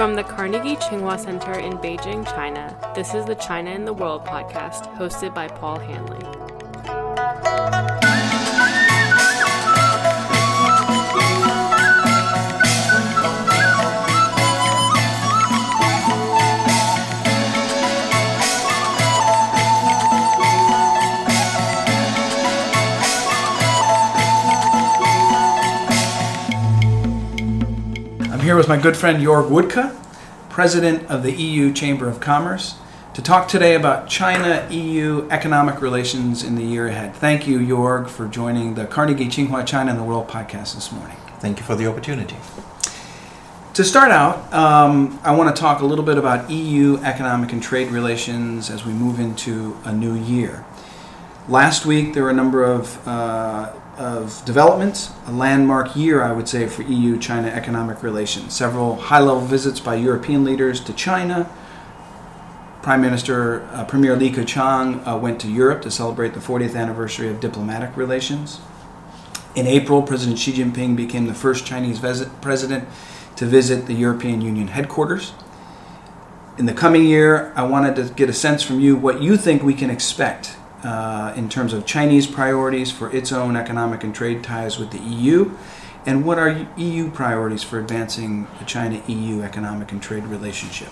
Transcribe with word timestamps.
From 0.00 0.14
the 0.14 0.24
Carnegie 0.24 0.76
Tsinghua 0.76 1.20
Center 1.20 1.52
in 1.58 1.74
Beijing, 1.74 2.24
China, 2.24 2.74
this 2.94 3.12
is 3.12 3.26
the 3.26 3.34
China 3.34 3.70
in 3.70 3.84
the 3.84 3.92
World 3.92 4.24
podcast, 4.24 4.90
hosted 4.96 5.34
by 5.34 5.46
Paul 5.46 5.78
Haenle. 5.78 6.39
Here 28.50 28.56
with 28.56 28.66
my 28.66 28.78
good 28.78 28.96
friend 28.96 29.22
Jorg 29.22 29.48
Wuttke, 29.48 29.96
president 30.48 31.08
of 31.08 31.22
the 31.22 31.30
EU 31.30 31.72
Chamber 31.72 32.08
of 32.08 32.18
Commerce, 32.18 32.74
to 33.14 33.22
talk 33.22 33.46
today 33.46 33.76
about 33.76 34.08
China 34.08 34.66
EU 34.68 35.28
economic 35.30 35.80
relations 35.80 36.42
in 36.42 36.56
the 36.56 36.64
year 36.64 36.88
ahead. 36.88 37.14
Thank 37.14 37.46
you, 37.46 37.60
Jorg, 37.60 38.08
for 38.08 38.26
joining 38.26 38.74
the 38.74 38.86
Carnegie 38.86 39.28
Tsinghua 39.28 39.64
China 39.64 39.92
and 39.92 40.00
the 40.00 40.02
World 40.02 40.26
podcast 40.26 40.74
this 40.74 40.90
morning. 40.90 41.16
Thank 41.38 41.60
you 41.60 41.64
for 41.64 41.76
the 41.76 41.86
opportunity. 41.86 42.34
To 43.74 43.84
start 43.84 44.10
out, 44.10 44.52
um, 44.52 45.20
I 45.22 45.32
want 45.36 45.54
to 45.54 45.60
talk 45.60 45.80
a 45.80 45.86
little 45.86 46.04
bit 46.04 46.18
about 46.18 46.50
EU 46.50 46.96
economic 47.04 47.52
and 47.52 47.62
trade 47.62 47.92
relations 47.92 48.68
as 48.68 48.84
we 48.84 48.92
move 48.92 49.20
into 49.20 49.78
a 49.84 49.92
new 49.92 50.16
year. 50.16 50.64
Last 51.48 51.86
week, 51.86 52.14
there 52.14 52.24
were 52.24 52.30
a 52.30 52.34
number 52.34 52.64
of, 52.64 53.06
uh, 53.06 53.72
of 54.00 54.42
developments, 54.46 55.10
a 55.26 55.30
landmark 55.30 55.94
year, 55.94 56.22
I 56.22 56.32
would 56.32 56.48
say, 56.48 56.66
for 56.66 56.82
EU 56.82 57.18
China 57.18 57.48
economic 57.48 58.02
relations. 58.02 58.54
Several 58.54 58.96
high 58.96 59.20
level 59.20 59.42
visits 59.42 59.78
by 59.78 59.96
European 59.96 60.42
leaders 60.42 60.80
to 60.84 60.94
China. 60.94 61.50
Prime 62.80 63.02
Minister 63.02 63.60
uh, 63.72 63.84
Premier 63.84 64.16
Li 64.16 64.30
Keqiang 64.30 65.06
uh, 65.06 65.18
went 65.18 65.38
to 65.42 65.48
Europe 65.48 65.82
to 65.82 65.90
celebrate 65.90 66.32
the 66.32 66.40
40th 66.40 66.74
anniversary 66.74 67.28
of 67.28 67.40
diplomatic 67.40 67.94
relations. 67.94 68.60
In 69.54 69.66
April, 69.66 70.02
President 70.02 70.38
Xi 70.38 70.54
Jinping 70.54 70.96
became 70.96 71.26
the 71.26 71.34
first 71.34 71.66
Chinese 71.66 71.98
vis- 71.98 72.26
president 72.40 72.88
to 73.36 73.44
visit 73.44 73.84
the 73.84 73.94
European 73.94 74.40
Union 74.40 74.68
headquarters. 74.68 75.34
In 76.56 76.64
the 76.64 76.72
coming 76.72 77.04
year, 77.04 77.52
I 77.54 77.64
wanted 77.64 77.96
to 77.96 78.14
get 78.14 78.30
a 78.30 78.34
sense 78.34 78.62
from 78.62 78.80
you 78.80 78.96
what 78.96 79.20
you 79.20 79.36
think 79.36 79.62
we 79.62 79.74
can 79.74 79.90
expect 79.90 80.56
uh, 80.84 81.32
in 81.36 81.48
terms 81.48 81.72
of 81.72 81.86
Chinese 81.86 82.26
priorities 82.26 82.90
for 82.90 83.14
its 83.14 83.32
own 83.32 83.56
economic 83.56 84.04
and 84.04 84.14
trade 84.14 84.42
ties 84.42 84.78
with 84.78 84.90
the 84.90 84.98
EU, 84.98 85.52
and 86.06 86.24
what 86.24 86.38
are 86.38 86.66
EU 86.76 87.10
priorities 87.10 87.62
for 87.62 87.78
advancing 87.78 88.46
the 88.58 88.64
China 88.64 89.02
EU 89.06 89.42
economic 89.42 89.92
and 89.92 90.02
trade 90.02 90.24
relationship? 90.24 90.88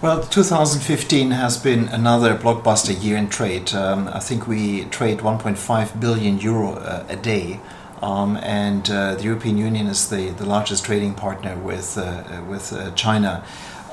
Well, 0.00 0.22
2015 0.22 1.32
has 1.32 1.56
been 1.56 1.88
another 1.88 2.36
blockbuster 2.36 3.02
year 3.02 3.16
in 3.16 3.28
trade. 3.28 3.74
Um, 3.74 4.06
I 4.06 4.20
think 4.20 4.46
we 4.46 4.84
trade 4.84 5.18
1.5 5.18 6.00
billion 6.00 6.38
euro 6.38 6.74
uh, 6.74 7.04
a 7.08 7.16
day. 7.16 7.58
Um, 8.00 8.36
and 8.36 8.88
uh, 8.88 9.16
the 9.16 9.24
European 9.24 9.58
Union 9.58 9.88
is 9.88 10.08
the, 10.08 10.30
the 10.30 10.46
largest 10.46 10.84
trading 10.84 11.14
partner 11.14 11.56
with, 11.56 11.98
uh, 11.98 12.42
with 12.48 12.72
uh, 12.72 12.92
China. 12.92 13.42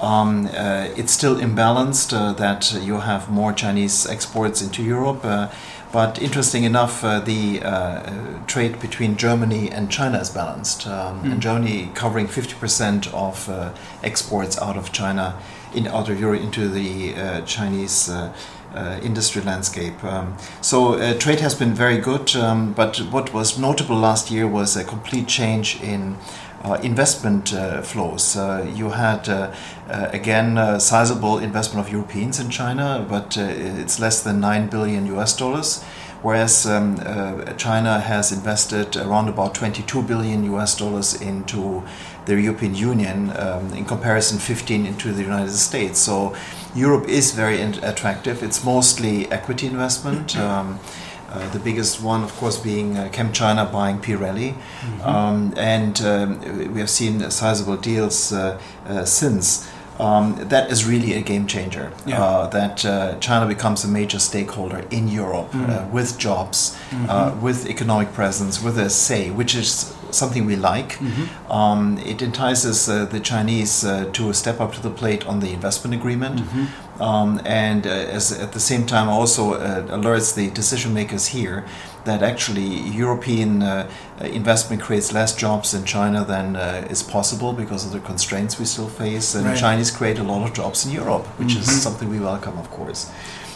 Um, 0.02 0.48
uh, 0.48 0.90
it's 0.96 1.12
still 1.12 1.38
imbalanced 1.38 2.14
uh, 2.14 2.34
that 2.34 2.74
you 2.82 3.00
have 3.00 3.30
more 3.30 3.54
Chinese 3.54 4.06
exports 4.06 4.62
into 4.62 4.84
Europe. 4.84 5.24
Uh, 5.24 5.50
but 5.92 6.22
interesting 6.22 6.66
enough, 6.66 7.04
uh, 7.06 7.22
the 7.22 7.62
uh, 7.64 8.46
trade 8.48 8.82
between 8.82 9.16
Germany 9.16 9.72
and 9.72 9.90
China 9.90 10.20
is 10.20 10.30
balanced. 10.30 10.86
Um, 10.88 11.16
Mm. 11.16 11.32
And 11.32 11.42
Germany 11.42 11.92
covering 11.94 12.28
50% 12.28 13.14
of 13.14 13.48
uh, 13.50 13.70
exports 14.04 14.58
out 14.62 14.76
of 14.78 14.92
China, 14.92 15.36
in, 15.74 15.88
out 15.88 16.10
of 16.10 16.20
Europe 16.20 16.42
into 16.42 16.68
the 16.68 17.16
uh, 17.16 17.42
Chinese 17.46 18.10
uh, 18.10 18.34
uh, 18.76 19.00
industry 19.02 19.42
landscape. 19.42 20.04
Um, 20.04 20.36
so 20.62 20.96
uh, 20.96 21.14
trade 21.18 21.40
has 21.40 21.56
been 21.56 21.74
very 21.74 21.98
good, 21.98 22.36
um, 22.36 22.74
but 22.74 22.98
what 23.12 23.34
was 23.34 23.58
notable 23.58 23.96
last 23.96 24.30
year 24.30 24.48
was 24.48 24.76
a 24.76 24.84
complete 24.84 25.28
change 25.28 25.82
in 25.82 26.18
investment 26.74 27.54
uh, 27.54 27.82
flows. 27.82 28.36
Uh, 28.36 28.70
you 28.76 28.90
had 28.90 29.30
uh, 29.30 29.54
uh, 29.90 30.10
again 30.12 30.58
uh, 30.58 30.80
sizable 30.80 31.38
investment 31.38 31.86
of 31.86 31.92
Europeans 31.92 32.40
in 32.40 32.50
China, 32.50 33.06
but 33.08 33.38
uh, 33.38 33.42
it's 33.42 34.00
less 34.00 34.24
than 34.24 34.40
nine 34.40 34.68
billion 34.68 35.06
US 35.18 35.36
dollars. 35.36 35.84
Whereas 36.22 36.66
um, 36.66 37.00
uh, 37.06 37.54
China 37.54 38.00
has 38.00 38.32
invested 38.32 38.98
around 38.98 39.30
about 39.30 39.54
22 39.54 40.02
billion 40.02 40.44
US 40.56 40.76
dollars 40.76 41.22
into 41.22 41.84
the 42.26 42.42
European 42.42 42.74
Union, 42.74 43.32
um, 43.38 43.72
in 43.74 43.86
comparison, 43.86 44.40
15 44.40 44.88
into 44.88 45.12
the 45.12 45.22
United 45.22 45.52
States. 45.52 46.00
So 46.00 46.36
Europe 46.74 47.08
is 47.08 47.32
very 47.32 47.62
attractive. 47.62 48.42
It's 48.42 48.64
mostly 48.64 49.32
equity 49.32 49.68
investment. 49.68 50.36
Um, 50.36 50.80
uh, 51.36 51.50
the 51.52 51.60
biggest 51.60 52.02
one, 52.02 52.24
of 52.24 52.32
course, 52.38 52.58
being 52.58 52.98
uh, 52.98 53.10
ChemChina 53.12 53.72
buying 53.72 54.00
Pirelli. 54.00 54.56
Um, 55.04 55.54
and 55.58 56.02
um, 56.02 56.74
we 56.74 56.80
have 56.80 56.90
seen 56.90 57.30
sizable 57.30 57.78
deals 57.78 58.32
uh, 58.32 58.60
uh, 58.88 59.06
since. 59.06 59.70
Um, 59.98 60.36
that 60.50 60.72
is 60.72 60.84
really 60.86 61.14
a 61.14 61.22
game 61.22 61.48
changer. 61.48 61.92
Yeah. 62.06 62.22
Uh, 62.22 62.48
that 62.48 62.86
uh, 62.86 63.18
China 63.20 63.46
becomes 63.48 63.86
a 63.86 63.88
major 63.88 64.20
stakeholder 64.20 64.84
in 64.92 65.08
Europe 65.08 65.50
uh, 65.54 65.88
with 65.90 66.18
jobs, 66.18 66.78
uh, 67.08 67.34
with 67.42 67.66
economic 67.70 68.12
presence, 68.14 68.62
with 68.62 68.78
a 68.78 68.90
say, 68.90 69.32
which 69.32 69.56
is 69.56 69.96
something 70.12 70.46
we 70.46 70.56
like. 70.56 71.00
Um, 71.50 71.98
it 72.00 72.22
entices 72.22 72.90
uh, 72.90 73.06
the 73.06 73.20
Chinese 73.22 73.86
uh, 73.86 74.10
to 74.14 74.34
step 74.34 74.60
up 74.60 74.74
to 74.74 74.82
the 74.82 74.90
plate 74.90 75.26
on 75.28 75.40
the 75.40 75.52
investment 75.54 75.94
agreement, 75.94 76.42
um, 77.00 77.42
and 77.46 77.86
uh, 77.86 77.90
as 77.90 78.32
at 78.32 78.52
the 78.54 78.60
same 78.60 78.86
time 78.86 79.10
also 79.10 79.54
uh, 79.54 79.82
alerts 79.88 80.34
the 80.36 80.50
decision 80.52 80.94
makers 80.94 81.28
here 81.28 81.66
that 82.06 82.22
actually 82.22 82.82
European 82.92 83.64
uh, 83.64 83.90
investment 84.22 84.82
creates 84.82 85.12
less 85.12 85.36
jobs 85.36 85.74
in 85.74 85.84
China 85.86 86.24
than 86.24 86.56
uh, 86.56 86.88
is 86.90 87.02
possible 87.04 87.52
because 87.52 87.84
of 87.86 87.92
the 87.92 88.00
constraints 88.00 88.60
we 88.60 88.66
still 88.66 88.88
face, 88.88 89.34
and 89.36 89.46
Right. 89.46 89.58
Chinese 89.58 89.90
create 89.92 90.20
a 90.20 90.24
lot 90.24 90.48
of 90.48 90.54
jobs 90.54 90.86
in 90.86 90.92
Europe, 90.92 91.26
which 91.40 91.56
is 91.56 91.82
something 91.84 92.10
we 92.10 92.20
welcome, 92.20 92.58
of 92.60 92.70
course. 92.70 93.12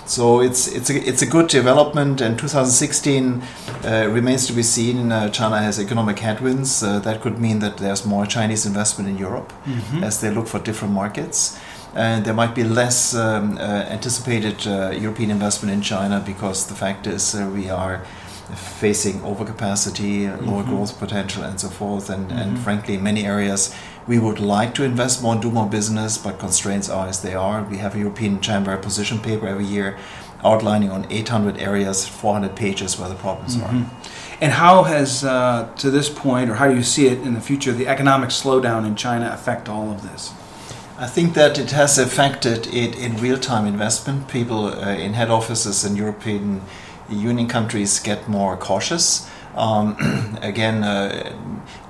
So 0.05 0.41
it's 0.41 0.67
it's 0.67 0.89
a, 0.89 0.95
it's 1.09 1.21
a 1.21 1.27
good 1.27 1.47
development, 1.49 2.19
and 2.21 2.39
2016 2.39 3.43
uh, 3.85 4.07
remains 4.09 4.47
to 4.47 4.53
be 4.53 4.63
seen. 4.63 5.11
Uh, 5.11 5.29
China 5.29 5.59
has 5.59 5.79
economic 5.79 6.17
headwinds. 6.19 6.81
Uh, 6.81 6.97
that 6.99 7.21
could 7.21 7.37
mean 7.39 7.59
that 7.59 7.77
there's 7.77 8.03
more 8.05 8.25
Chinese 8.25 8.65
investment 8.65 9.07
in 9.09 9.17
Europe 9.19 9.53
as 10.01 10.19
they 10.21 10.31
look 10.31 10.47
for 10.47 10.59
different 10.59 10.93
markets. 10.95 11.59
And 11.95 12.23
there 12.23 12.33
might 12.33 12.53
be 12.53 12.63
less 12.63 13.15
um, 13.15 13.57
uh, 13.57 13.61
anticipated 13.61 14.67
uh, 14.67 14.91
European 14.91 15.31
investment 15.31 15.73
in 15.73 15.81
China 15.81 16.21
because 16.23 16.67
the 16.67 16.75
fact 16.75 17.07
is 17.07 17.33
uh, 17.33 17.49
we 17.53 17.69
are 17.69 18.03
facing 18.55 19.19
overcapacity, 19.21 20.27
uh, 20.27 20.41
lower 20.43 20.63
growth 20.63 20.97
potential, 20.99 21.43
and 21.43 21.59
so 21.59 21.69
forth. 21.69 22.09
And, 22.09 22.31
and 22.31 22.57
frankly, 22.59 22.95
in 22.95 23.03
many 23.03 23.25
areas, 23.25 23.75
we 24.07 24.17
would 24.17 24.39
like 24.39 24.73
to 24.75 24.83
invest 24.83 25.21
more 25.21 25.33
and 25.33 25.41
do 25.41 25.51
more 25.51 25.67
business, 25.67 26.17
but 26.17 26.39
constraints 26.39 26.89
are 26.89 27.07
as 27.07 27.21
they 27.21 27.35
are. 27.35 27.63
We 27.63 27.77
have 27.77 27.95
a 27.95 27.99
European 27.99 28.41
Chamber 28.41 28.75
position 28.77 29.19
paper 29.19 29.47
every 29.47 29.65
year 29.65 29.97
outlining 30.43 30.89
on 30.89 31.05
800 31.11 31.57
areas, 31.57 32.07
400 32.07 32.55
pages 32.55 32.97
where 32.97 33.09
the 33.09 33.15
problems 33.15 33.61
are. 33.61 33.85
And 34.41 34.53
how 34.53 34.83
has, 34.83 35.23
uh, 35.23 35.69
to 35.77 35.91
this 35.91 36.09
point, 36.09 36.49
or 36.49 36.55
how 36.55 36.69
do 36.69 36.75
you 36.75 36.83
see 36.83 37.07
it 37.07 37.19
in 37.19 37.33
the 37.33 37.41
future, 37.41 37.73
the 37.73 37.87
economic 37.87 38.29
slowdown 38.29 38.87
in 38.87 38.95
China 38.95 39.29
affect 39.33 39.67
all 39.67 39.91
of 39.91 40.01
this? 40.01 40.33
I 40.99 41.07
think 41.07 41.33
that 41.35 41.57
it 41.57 41.71
has 41.71 41.97
affected 41.97 42.67
it 42.67 42.93
in 42.99 43.15
real-time 43.15 43.65
investment. 43.65 44.27
People 44.27 44.65
uh, 44.65 44.89
in 44.89 45.13
head 45.13 45.29
offices 45.29 45.85
in 45.85 45.95
European 45.95 46.61
Union 47.09 47.47
countries 47.47 47.99
get 48.01 48.27
more 48.27 48.57
cautious. 48.57 49.25
Um, 49.55 49.95
again, 50.41 50.83
uh, 50.83 51.33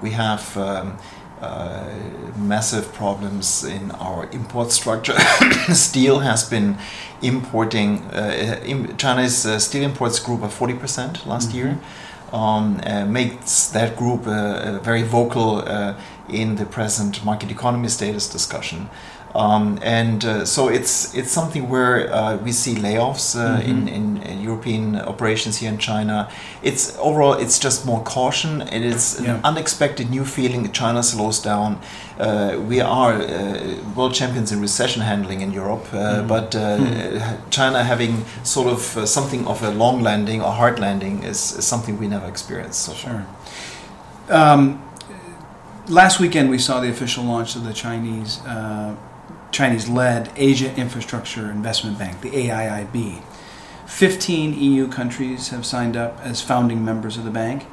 we 0.03 0.11
have 0.11 0.55
um, 0.55 0.99
uh, 1.41 1.89
massive 2.37 2.93
problems 2.93 3.63
in 3.63 3.89
our 3.91 4.29
import 4.31 4.71
structure. 4.71 5.17
steel 5.73 6.19
has 6.19 6.47
been 6.47 6.77
importing. 7.23 8.03
Uh, 8.11 8.93
China's 8.97 9.43
uh, 9.43 9.57
steel 9.57 9.81
imports 9.81 10.19
grew 10.19 10.37
by 10.37 10.49
forty 10.49 10.75
percent 10.75 11.25
last 11.25 11.51
year. 11.51 11.79
Um, 12.31 12.79
uh, 12.85 13.05
makes 13.05 13.69
that 13.69 13.95
group 13.95 14.27
uh, 14.27 14.31
uh, 14.31 14.79
very 14.83 15.01
vocal 15.01 15.63
uh, 15.67 15.95
in 16.27 16.57
the 16.57 16.65
present 16.65 17.25
market 17.25 17.49
economy 17.49 17.87
status 17.87 18.29
discussion. 18.29 18.87
Um, 19.35 19.77
and 19.83 20.25
uh, 20.25 20.45
so 20.45 20.69
it's 20.69 21.13
it's 21.13 21.31
something 21.31 21.69
where 21.69 22.11
uh, 22.11 22.37
we 22.37 22.51
see 22.51 22.73
layoffs 22.75 23.35
uh, 23.35 23.61
in, 23.61 23.87
in, 23.87 24.17
in 24.23 24.41
European 24.41 24.95
operations 24.95 25.57
here 25.57 25.69
in 25.71 25.77
China. 25.77 26.27
It's 26.63 26.97
overall 26.97 27.33
it's 27.33 27.59
just 27.59 27.85
more 27.85 28.01
caution. 28.03 28.61
It 28.61 28.81
is 28.83 29.19
Yeah. 29.21 29.35
an 29.35 29.41
unexpected 29.43 30.09
new 30.09 30.25
feeling. 30.25 30.63
that 30.63 30.73
China 30.73 31.03
slows 31.03 31.39
down. 31.41 31.77
Uh, 32.19 32.57
we 32.67 32.81
are 32.81 33.13
uh, 33.13 33.75
world 33.95 34.13
champions 34.15 34.51
in 34.51 34.61
recession 34.61 35.01
handling 35.03 35.41
in 35.41 35.53
Europe, 35.53 35.85
uh, 35.93 36.21
but 36.27 36.55
uh, 36.55 36.77
China 37.49 37.83
having 37.83 38.25
sort 38.43 38.67
of 38.67 38.97
uh, 38.97 39.05
something 39.05 39.47
of 39.47 39.63
a 39.63 39.69
long 39.69 40.01
landing 40.03 40.41
or 40.41 40.51
hard 40.51 40.79
landing 40.79 41.23
is, 41.23 41.55
is 41.57 41.65
something 41.67 41.99
we 41.99 42.07
never 42.07 42.27
experienced 42.27 42.81
so 42.81 42.91
far. 42.93 43.11
Sure. 43.11 44.35
Um, 44.35 44.81
last 45.87 46.19
weekend 46.19 46.49
we 46.49 46.57
saw 46.57 46.79
the 46.81 46.89
official 46.89 47.23
launch 47.23 47.55
of 47.55 47.63
the 47.63 47.73
Chinese 47.73 48.39
uh, 48.47 48.95
Chinese-led 49.51 50.31
Asia 50.35 50.73
Infrastructure 50.75 51.49
Investment 51.49 51.97
Bank, 51.97 52.21
the 52.21 52.29
AIIB. 52.29 53.21
15 53.87 54.53
EU 54.53 54.87
countries 54.87 55.49
have 55.49 55.65
signed 55.65 55.97
up 55.97 56.19
as 56.21 56.41
founding 56.41 56.85
members 56.85 57.17
of 57.17 57.23
the 57.23 57.31
bank. 57.31 57.65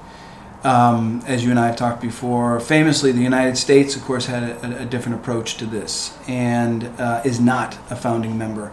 Um, 0.64 1.22
as 1.26 1.44
you 1.44 1.50
and 1.50 1.60
I 1.60 1.66
have 1.66 1.76
talked 1.76 2.00
before, 2.00 2.58
famously, 2.58 3.12
the 3.12 3.20
United 3.20 3.56
States, 3.56 3.94
of 3.94 4.02
course, 4.02 4.26
had 4.26 4.42
a, 4.42 4.82
a 4.82 4.84
different 4.84 5.20
approach 5.20 5.58
to 5.58 5.66
this 5.66 6.16
and 6.26 6.84
uh, 6.98 7.22
is 7.24 7.38
not 7.38 7.78
a 7.90 7.96
founding 7.96 8.36
member. 8.36 8.72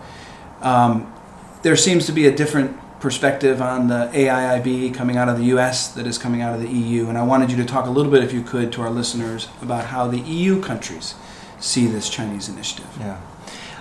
Um, 0.61 1.13
there 1.61 1.75
seems 1.75 2.05
to 2.05 2.11
be 2.11 2.25
a 2.25 2.35
different 2.35 2.79
perspective 2.99 3.61
on 3.61 3.89
the 3.89 4.09
AIIB 4.13 4.95
coming 4.95 5.17
out 5.17 5.27
of 5.27 5.37
the 5.37 5.43
US 5.57 5.89
that 5.89 6.07
is 6.07 6.17
coming 6.17 6.41
out 6.41 6.55
of 6.55 6.61
the 6.61 6.69
EU. 6.69 7.09
And 7.09 7.17
I 7.17 7.23
wanted 7.23 7.51
you 7.51 7.57
to 7.57 7.65
talk 7.65 7.85
a 7.85 7.89
little 7.89 8.11
bit, 8.11 8.23
if 8.23 8.31
you 8.31 8.41
could, 8.41 8.71
to 8.71 8.81
our 8.81 8.89
listeners 8.89 9.49
about 9.61 9.87
how 9.87 10.07
the 10.07 10.19
EU 10.19 10.61
countries 10.61 11.13
see 11.63 11.87
this 11.87 12.09
Chinese 12.09 12.49
initiative. 12.49 12.87
Yeah. 12.99 13.19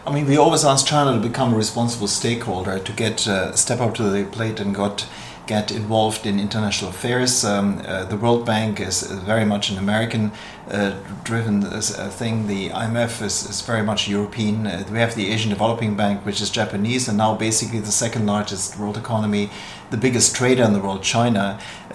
I 0.06 0.12
mean, 0.12 0.26
we 0.26 0.36
always 0.36 0.64
ask 0.64 0.86
China 0.86 1.12
to 1.12 1.28
become 1.28 1.54
a 1.54 1.56
responsible 1.56 2.08
stakeholder, 2.08 2.78
to 2.78 2.92
get 2.92 3.28
uh, 3.28 3.54
step 3.54 3.80
up 3.80 3.94
to 3.94 4.02
the 4.04 4.24
plate 4.24 4.58
and 4.58 4.74
got 4.74 5.06
get 5.46 5.72
involved 5.72 6.24
in 6.24 6.38
international 6.38 6.90
affairs. 6.90 7.44
Um, 7.44 7.82
uh, 7.84 8.04
the 8.04 8.16
World 8.16 8.46
Bank 8.46 8.80
is 8.80 9.02
very 9.02 9.44
much 9.44 9.70
an 9.70 9.78
American 9.78 10.30
uh, 10.70 10.96
driven 11.24 11.64
uh, 11.64 11.80
thing. 11.80 12.46
The 12.46 12.70
IMF 12.70 13.22
is, 13.22 13.48
is 13.50 13.60
very 13.60 13.82
much 13.82 14.08
European. 14.08 14.66
Uh, 14.66 14.84
we 14.90 14.98
have 14.98 15.14
the 15.14 15.30
Asian 15.30 15.50
Developing 15.50 15.96
Bank, 15.96 16.24
which 16.24 16.40
is 16.40 16.48
Japanese, 16.50 17.08
and 17.08 17.18
now 17.18 17.34
basically 17.34 17.80
the 17.80 17.92
second 17.92 18.26
largest 18.26 18.78
world 18.78 18.96
economy. 18.96 19.50
The 19.92 20.00
biggest 20.06 20.34
trader 20.34 20.64
in 20.64 20.72
the 20.72 20.80
world, 20.80 21.02
China, 21.02 21.44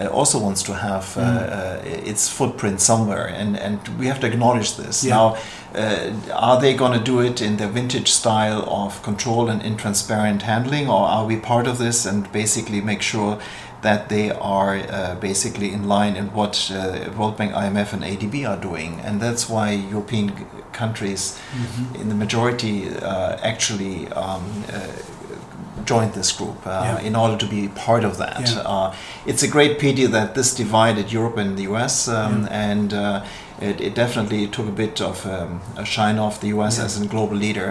uh, 0.00 0.06
also 0.18 0.38
wants 0.46 0.62
to 0.68 0.74
have 0.74 1.04
mm. 1.14 1.84
its 2.12 2.28
footprint 2.28 2.80
somewhere, 2.80 3.26
and, 3.40 3.50
and 3.66 3.76
we 3.98 4.06
have 4.06 4.20
to 4.20 4.26
acknowledge 4.26 4.70
this. 4.76 5.04
Yeah. 5.04 5.14
Now, 5.16 5.26
are 6.46 6.58
they 6.60 6.72
going 6.74 6.94
to 6.98 7.04
do 7.12 7.20
it 7.20 7.42
in 7.42 7.56
their 7.58 7.68
vintage 7.68 8.10
style 8.10 8.62
of 8.82 9.02
control 9.02 9.50
and 9.50 9.60
intransparent 9.70 10.42
handling, 10.42 10.88
or 10.88 11.02
are 11.16 11.26
we 11.26 11.36
part 11.36 11.66
of 11.66 11.76
this 11.78 12.06
and 12.06 12.30
basically 12.32 12.80
make 12.80 13.02
sure 13.02 13.38
that 13.82 14.08
they 14.08 14.30
are 14.30 14.76
uh, 14.76 15.14
basically 15.20 15.72
in 15.72 15.86
line 15.86 16.16
in 16.16 16.32
what 16.32 16.70
uh, 16.74 17.10
World 17.16 17.36
Bank, 17.36 17.52
IMF, 17.52 17.92
and 17.92 18.02
ADB 18.02 18.48
are 18.48 18.60
doing, 18.60 19.00
and 19.00 19.20
that's 19.20 19.48
why 19.48 19.70
European 19.70 20.32
countries, 20.72 21.38
mm-hmm. 21.52 22.00
in 22.00 22.08
the 22.08 22.14
majority, 22.14 22.88
uh, 22.88 23.38
actually 23.42 24.08
um, 24.08 24.64
uh, 24.72 24.88
joined 25.92 26.12
this 26.12 26.30
group 26.38 26.58
uh, 26.66 26.70
yeah. 26.70 27.08
in 27.08 27.14
order 27.16 27.36
to 27.44 27.46
be 27.46 27.68
part 27.68 28.04
of 28.04 28.18
that. 28.18 28.44
Yeah. 28.48 28.72
Uh, 28.74 28.94
it's 29.26 29.42
a 29.42 29.50
great 29.56 29.78
pity 29.78 30.06
that 30.06 30.34
this 30.34 30.54
divided 30.54 31.12
Europe 31.18 31.36
and 31.42 31.56
the 31.58 31.66
US, 31.72 32.08
um, 32.08 32.42
yeah. 32.42 32.70
and 32.72 32.88
it, 33.68 33.80
it, 33.86 33.94
definitely 33.94 34.46
took 34.46 34.68
a 34.68 34.76
bit 34.84 35.00
of 35.00 35.26
um, 35.26 35.60
a 35.76 35.84
shine 35.84 36.18
off 36.18 36.40
the 36.40 36.48
US 36.56 36.78
as 36.78 37.00
a 37.00 37.06
global 37.06 37.36
leader. 37.36 37.70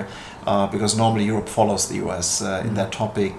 because 0.74 0.94
normally 1.04 1.25
Europe 1.34 1.50
follows 1.50 1.84
the 1.92 1.98
US 2.06 2.42
in 2.42 2.48
mm-hmm. 2.48 2.75
that 2.80 2.92
topic. 2.92 3.36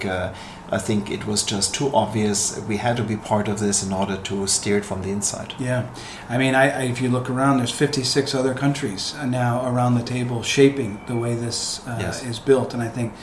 I 0.70 0.78
think 0.78 1.10
it 1.10 1.26
was 1.26 1.42
just 1.44 1.74
too 1.74 1.90
obvious. 1.94 2.60
We 2.68 2.76
had 2.76 2.96
to 2.98 3.02
be 3.02 3.16
part 3.16 3.48
of 3.48 3.58
this 3.58 3.82
in 3.82 3.92
order 3.92 4.16
to 4.16 4.46
steer 4.46 4.78
it 4.78 4.84
from 4.84 5.02
the 5.02 5.08
inside. 5.08 5.54
Yeah, 5.58 5.88
I 6.28 6.36
mean, 6.36 6.54
I, 6.54 6.64
I, 6.80 6.82
if 6.82 7.00
you 7.00 7.08
look 7.08 7.30
around, 7.30 7.58
there's 7.58 7.72
56 7.72 8.34
other 8.34 8.54
countries 8.54 9.14
now 9.24 9.66
around 9.66 9.94
the 9.94 10.02
table 10.02 10.42
shaping 10.42 11.00
the 11.06 11.16
way 11.16 11.34
this 11.34 11.86
uh, 11.86 11.96
yes. 12.00 12.22
is 12.22 12.38
built, 12.38 12.74
and 12.74 12.82
I 12.82 12.88
think 12.88 13.14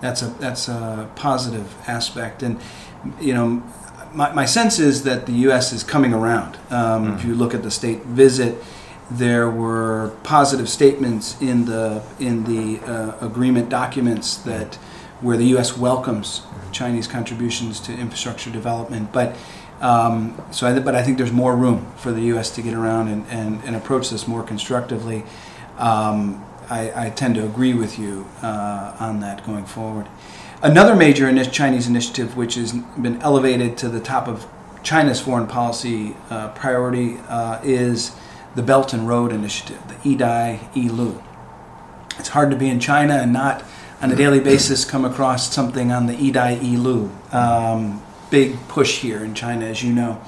that's 0.00 0.22
a 0.22 0.26
that's 0.38 0.68
a 0.68 1.08
positive 1.16 1.74
aspect. 1.88 2.42
And 2.42 2.60
you 3.20 3.34
know, 3.34 3.62
my, 4.12 4.32
my 4.32 4.44
sense 4.44 4.78
is 4.78 5.04
that 5.04 5.26
the 5.26 5.32
U.S. 5.32 5.72
is 5.72 5.82
coming 5.82 6.12
around. 6.12 6.56
Um, 6.70 7.08
mm. 7.08 7.14
If 7.16 7.24
you 7.24 7.34
look 7.34 7.54
at 7.54 7.62
the 7.62 7.70
state 7.70 8.02
visit 8.02 8.56
there 9.10 9.50
were 9.50 10.12
positive 10.22 10.68
statements 10.68 11.40
in 11.42 11.64
the 11.64 12.02
in 12.20 12.44
the 12.44 12.78
uh, 12.86 13.26
agreement 13.26 13.68
documents 13.68 14.36
that 14.36 14.76
where 15.20 15.36
the 15.36 15.46
U.S. 15.46 15.76
welcomes 15.76 16.42
Chinese 16.72 17.06
contributions 17.06 17.80
to 17.80 17.92
infrastructure 17.92 18.50
development. 18.50 19.12
But 19.12 19.36
um, 19.80 20.40
so, 20.50 20.66
I, 20.66 20.78
but 20.78 20.94
I 20.94 21.02
think 21.02 21.18
there's 21.18 21.32
more 21.32 21.56
room 21.56 21.90
for 21.96 22.12
the 22.12 22.22
U.S. 22.22 22.50
to 22.50 22.62
get 22.62 22.74
around 22.74 23.08
and, 23.08 23.26
and, 23.28 23.62
and 23.64 23.74
approach 23.74 24.10
this 24.10 24.28
more 24.28 24.42
constructively. 24.42 25.24
Um, 25.78 26.44
I, 26.70 27.06
I, 27.06 27.10
tend 27.10 27.34
to 27.34 27.44
agree 27.44 27.74
with 27.74 27.98
you 27.98 28.26
uh, 28.42 28.96
on 29.00 29.20
that 29.20 29.44
going 29.44 29.66
forward. 29.66 30.06
Another 30.62 30.94
major 30.94 31.44
Chinese 31.46 31.88
initiative, 31.88 32.36
which 32.36 32.54
has 32.54 32.72
been 32.72 33.20
elevated 33.22 33.76
to 33.78 33.88
the 33.88 34.00
top 34.00 34.28
of 34.28 34.46
China's 34.82 35.20
foreign 35.20 35.46
policy 35.46 36.16
uh, 36.30 36.48
priority, 36.50 37.18
uh, 37.28 37.60
is 37.64 38.14
the 38.54 38.62
Belt 38.62 38.92
and 38.92 39.08
Road 39.08 39.32
Initiative, 39.32 39.82
the 39.88 39.94
Yidai 39.94 40.72
Yilu. 40.72 41.22
It's 42.18 42.28
hard 42.28 42.50
to 42.50 42.56
be 42.56 42.68
in 42.68 42.78
China 42.78 43.14
and 43.14 43.32
not 43.32 43.64
on 44.00 44.10
a 44.12 44.16
daily 44.16 44.40
basis 44.40 44.84
come 44.84 45.04
across 45.04 45.52
something 45.52 45.90
on 45.90 46.06
the 46.06 46.14
Yidai 46.14 46.60
Yilu. 46.60 47.34
Um, 47.34 48.02
big 48.30 48.56
push 48.68 48.98
here 48.98 49.24
in 49.24 49.34
China, 49.34 49.66
as 49.66 49.82
you 49.82 49.92
know. 49.92 50.20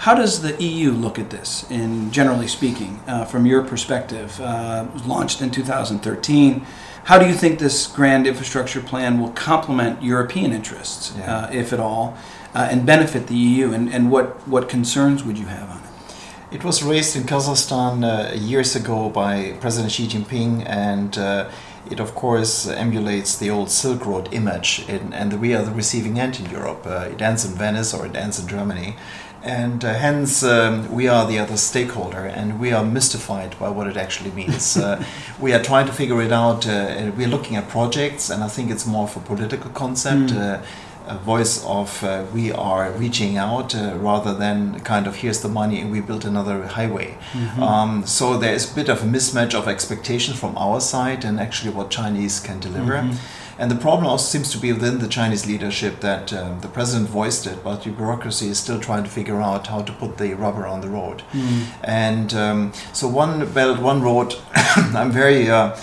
How 0.00 0.14
does 0.14 0.40
the 0.40 0.56
EU 0.64 0.92
look 0.92 1.18
at 1.18 1.28
this, 1.28 1.70
in 1.70 2.10
generally 2.10 2.48
speaking, 2.48 3.00
uh, 3.06 3.26
from 3.26 3.44
your 3.44 3.62
perspective? 3.62 4.40
Uh, 4.40 4.86
launched 5.04 5.42
in 5.42 5.50
2013. 5.50 6.64
How 7.04 7.18
do 7.18 7.26
you 7.26 7.34
think 7.34 7.58
this 7.58 7.86
grand 7.86 8.26
infrastructure 8.26 8.80
plan 8.80 9.20
will 9.20 9.28
complement 9.32 10.02
European 10.02 10.54
interests, 10.54 11.12
yeah. 11.18 11.36
uh, 11.36 11.50
if 11.52 11.74
at 11.74 11.80
all, 11.80 12.16
uh, 12.54 12.66
and 12.70 12.86
benefit 12.86 13.26
the 13.26 13.36
EU? 13.36 13.74
And, 13.74 13.92
and 13.92 14.10
what, 14.10 14.48
what 14.48 14.70
concerns 14.70 15.22
would 15.22 15.36
you 15.36 15.48
have 15.48 15.68
on 15.68 15.76
it? 15.76 16.54
It 16.56 16.64
was 16.64 16.82
raised 16.82 17.14
in 17.14 17.24
Kazakhstan 17.24 18.02
uh, 18.02 18.34
years 18.34 18.74
ago 18.74 19.10
by 19.10 19.54
President 19.60 19.92
Xi 19.92 20.08
Jinping, 20.08 20.64
and 20.66 21.18
uh, 21.18 21.50
it 21.90 22.00
of 22.00 22.14
course 22.14 22.66
emulates 22.66 23.36
the 23.36 23.50
old 23.50 23.70
Silk 23.70 24.06
Road 24.06 24.32
image, 24.32 24.84
in, 24.88 25.12
and 25.12 25.40
we 25.40 25.54
are 25.54 25.62
the 25.62 25.70
receiving 25.72 26.18
end 26.18 26.40
in 26.40 26.50
Europe. 26.50 26.86
Uh, 26.86 27.08
it 27.12 27.20
ends 27.20 27.44
in 27.44 27.52
Venice 27.52 27.92
or 27.92 28.06
it 28.06 28.16
ends 28.16 28.40
in 28.40 28.48
Germany, 28.48 28.96
and 29.42 29.84
uh, 29.84 29.94
hence 29.94 30.42
um, 30.42 30.92
we 30.92 31.08
are 31.08 31.26
the 31.26 31.38
other 31.38 31.56
stakeholder, 31.56 32.26
and 32.26 32.60
we 32.60 32.72
are 32.72 32.84
mystified 32.84 33.58
by 33.58 33.68
what 33.68 33.86
it 33.86 33.96
actually 33.96 34.30
means. 34.32 34.76
uh, 34.76 35.02
we 35.40 35.52
are 35.52 35.62
trying 35.62 35.86
to 35.86 35.92
figure 35.92 36.20
it 36.22 36.32
out. 36.32 36.66
Uh, 36.66 37.10
we're 37.16 37.28
looking 37.28 37.56
at 37.56 37.68
projects, 37.68 38.30
and 38.30 38.42
I 38.42 38.48
think 38.48 38.70
it's 38.70 38.86
more 38.86 39.04
of 39.04 39.16
a 39.16 39.20
political 39.20 39.70
concept. 39.70 40.32
Mm 40.32 40.62
a 41.10 41.18
voice 41.18 41.64
of 41.64 42.02
uh, 42.04 42.24
we 42.32 42.52
are 42.52 42.92
reaching 42.92 43.36
out 43.36 43.74
uh, 43.74 43.94
rather 43.96 44.32
than 44.32 44.78
kind 44.80 45.06
of 45.06 45.16
here's 45.16 45.40
the 45.42 45.48
money 45.48 45.80
and 45.80 45.90
we 45.90 46.00
build 46.00 46.24
another 46.24 46.66
highway. 46.66 47.18
Mm-hmm. 47.32 47.62
Um, 47.62 48.06
so 48.06 48.38
there 48.38 48.54
is 48.54 48.70
a 48.70 48.74
bit 48.74 48.88
of 48.88 49.02
a 49.02 49.06
mismatch 49.06 49.54
of 49.54 49.66
expectations 49.66 50.38
from 50.38 50.56
our 50.56 50.80
side 50.80 51.24
and 51.24 51.40
actually 51.40 51.72
what 51.72 51.90
Chinese 51.90 52.38
can 52.38 52.60
deliver. 52.60 52.92
Mm-hmm. 52.92 53.39
And 53.60 53.70
the 53.70 53.76
problem 53.76 54.06
also 54.06 54.24
seems 54.24 54.50
to 54.52 54.58
be 54.58 54.72
within 54.72 55.00
the 55.00 55.06
Chinese 55.06 55.46
leadership 55.46 56.00
that 56.00 56.32
um, 56.32 56.60
the 56.62 56.68
president 56.68 57.10
voiced 57.10 57.46
it, 57.46 57.62
but 57.62 57.84
the 57.84 57.90
bureaucracy 57.90 58.48
is 58.48 58.58
still 58.58 58.80
trying 58.80 59.04
to 59.04 59.10
figure 59.10 59.42
out 59.42 59.66
how 59.66 59.82
to 59.82 59.92
put 59.92 60.16
the 60.16 60.32
rubber 60.32 60.66
on 60.66 60.80
the 60.80 60.88
road. 60.88 61.22
Mm. 61.32 61.66
And 61.84 62.32
um, 62.32 62.72
so, 62.94 63.06
one 63.06 63.52
belt, 63.52 63.78
one 63.78 64.00
road, 64.00 64.34
I'm 64.54 65.12
very. 65.12 65.50
Uh, 65.50 65.76